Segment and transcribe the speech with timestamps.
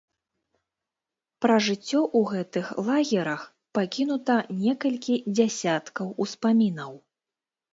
[1.45, 3.41] Пра жыццё ў гэтых лагерах
[3.79, 6.91] пакінута некалькі дзясяткаў успамінаў.